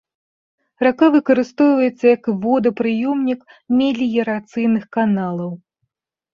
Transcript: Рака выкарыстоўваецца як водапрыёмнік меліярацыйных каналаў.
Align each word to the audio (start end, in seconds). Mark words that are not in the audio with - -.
Рака 0.87 1.09
выкарыстоўваецца 1.15 2.05
як 2.15 2.23
водапрыёмнік 2.47 3.39
меліярацыйных 3.79 4.83
каналаў. 5.01 5.51